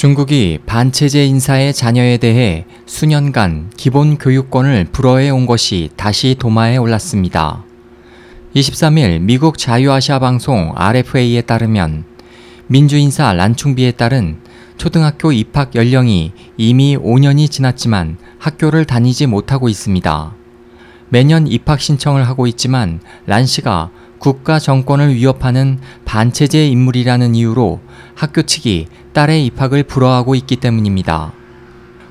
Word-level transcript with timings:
중국이 0.00 0.60
반체제 0.64 1.26
인사의 1.26 1.74
자녀에 1.74 2.16
대해 2.16 2.64
수년간 2.86 3.70
기본 3.76 4.16
교육권을 4.16 4.86
불허해 4.92 5.28
온 5.28 5.44
것이 5.44 5.90
다시 5.94 6.34
도마에 6.38 6.78
올랐습니다. 6.78 7.62
23일 8.56 9.20
미국 9.20 9.58
자유아시아 9.58 10.18
방송 10.18 10.72
RFA에 10.74 11.42
따르면 11.42 12.04
민주인사 12.66 13.34
란충비에 13.34 13.92
따른 13.92 14.38
초등학교 14.78 15.32
입학 15.32 15.74
연령이 15.74 16.32
이미 16.56 16.96
5년이 16.96 17.50
지났지만 17.50 18.16
학교를 18.38 18.86
다니지 18.86 19.26
못하고 19.26 19.68
있습니다. 19.68 20.34
매년 21.10 21.46
입학 21.46 21.78
신청을 21.78 22.26
하고 22.26 22.46
있지만 22.46 23.00
란 23.26 23.44
씨가 23.44 23.90
국가 24.20 24.58
정권을 24.58 25.14
위협하는 25.14 25.78
반체제 26.04 26.68
인물이라는 26.68 27.34
이유로 27.34 27.80
학교 28.14 28.42
측이 28.42 28.86
딸의 29.14 29.46
입학을 29.46 29.84
불허하고 29.84 30.34
있기 30.34 30.56
때문입니다. 30.56 31.32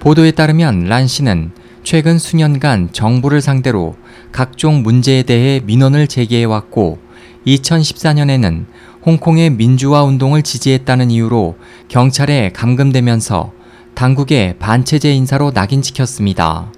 보도에 0.00 0.32
따르면 0.32 0.86
란 0.86 1.06
씨는 1.06 1.52
최근 1.84 2.18
수년간 2.18 2.90
정부를 2.92 3.40
상대로 3.40 3.94
각종 4.32 4.82
문제에 4.82 5.22
대해 5.22 5.60
민원을 5.64 6.08
제기해왔고 6.08 6.98
2014년에는 7.46 8.64
홍콩의 9.06 9.50
민주화 9.50 10.02
운동을 10.02 10.42
지지했다는 10.42 11.12
이유로 11.12 11.56
경찰에 11.86 12.50
감금되면서 12.52 13.52
당국의 13.94 14.58
반체제 14.58 15.12
인사로 15.12 15.52
낙인찍혔습니다. 15.52 16.72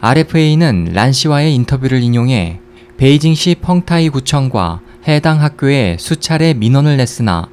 RFA는 0.00 0.90
란 0.92 1.12
씨와의 1.12 1.52
인터뷰를 1.56 2.02
인용해 2.02 2.60
베이징시 2.98 3.58
펑타이 3.62 4.08
구청과 4.08 4.80
해당 5.06 5.40
학교에 5.40 5.96
수차례 6.00 6.52
민원을 6.52 6.96
냈으나 6.96 7.48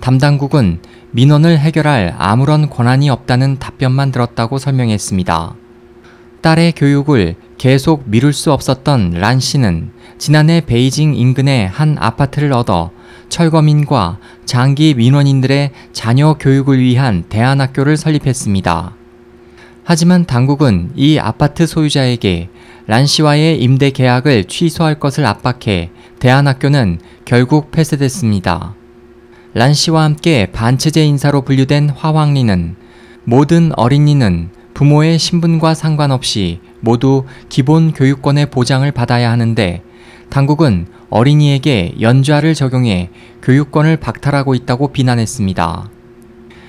담당국은 0.00 0.80
민원을 1.12 1.58
해결할 1.58 2.14
아무런 2.18 2.68
권한이 2.68 3.08
없다는 3.08 3.58
답변만 3.58 4.12
들었다고 4.12 4.58
설명했습니다. 4.58 5.54
딸의 6.42 6.72
교육을 6.76 7.36
계속 7.56 8.02
미룰 8.10 8.34
수 8.34 8.52
없었던 8.52 9.12
란 9.12 9.40
씨는 9.40 9.90
지난해 10.18 10.60
베이징 10.60 11.14
인근의 11.14 11.66
한 11.66 11.96
아파트를 11.98 12.52
얻어 12.52 12.90
철거민과 13.30 14.18
장기 14.44 14.92
민원인들의 14.92 15.70
자녀 15.94 16.34
교육을 16.34 16.78
위한 16.78 17.24
대안학교를 17.30 17.96
설립했습니다. 17.96 18.99
하지만 19.92 20.24
당국은 20.24 20.92
이 20.94 21.18
아파트 21.18 21.66
소유자에게 21.66 22.48
란 22.86 23.06
씨와의 23.06 23.60
임대 23.60 23.90
계약을 23.90 24.44
취소할 24.44 25.00
것을 25.00 25.26
압박해 25.26 25.90
대안학교는 26.20 27.00
결국 27.24 27.72
폐쇄됐습니다. 27.72 28.76
란 29.52 29.74
씨와 29.74 30.04
함께 30.04 30.46
반체제 30.52 31.04
인사로 31.04 31.42
분류된 31.42 31.88
화황리는 31.88 32.76
모든 33.24 33.72
어린이는 33.74 34.50
부모의 34.74 35.18
신분과 35.18 35.74
상관없이 35.74 36.60
모두 36.78 37.24
기본 37.48 37.92
교육권의 37.92 38.50
보장을 38.50 38.88
받아야 38.92 39.32
하는데 39.32 39.82
당국은 40.28 40.86
어린이에게 41.08 41.96
연좌를 42.00 42.54
적용해 42.54 43.10
교육권을 43.42 43.96
박탈하고 43.96 44.54
있다고 44.54 44.92
비난했습니다. 44.92 45.90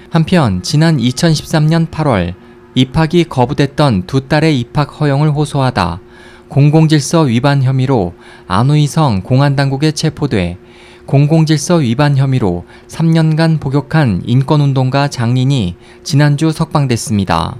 한편 0.09 0.63
지난 0.63 0.97
2013년 0.97 1.91
8월 1.91 2.40
입학이 2.73 3.25
거부됐던 3.25 4.03
두 4.07 4.27
딸의 4.27 4.59
입학 4.59 4.99
허용을 5.01 5.31
호소하다 5.31 5.99
공공질서 6.47 7.21
위반 7.23 7.63
혐의로 7.63 8.13
안우이성 8.47 9.21
공안당국에 9.23 9.91
체포돼 9.91 10.57
공공질서 11.05 11.77
위반 11.77 12.15
혐의로 12.17 12.65
3년간 12.87 13.59
복역한 13.59 14.21
인권운동가 14.25 15.09
장린이 15.09 15.75
지난주 16.03 16.51
석방됐습니다. 16.51 17.57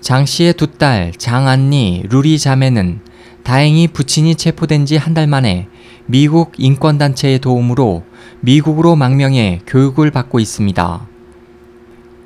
장 0.00 0.26
씨의 0.26 0.54
두 0.54 0.66
딸 0.78 1.12
장안리, 1.16 2.04
루리 2.08 2.38
자매는 2.38 3.00
다행히 3.44 3.86
부친이 3.88 4.34
체포된 4.34 4.84
지 4.86 4.96
한 4.96 5.14
달 5.14 5.26
만에 5.26 5.68
미국 6.06 6.52
인권단체의 6.58 7.38
도움으로 7.38 8.04
미국으로 8.40 8.96
망명해 8.96 9.60
교육을 9.66 10.10
받고 10.10 10.40
있습니다. 10.40 11.09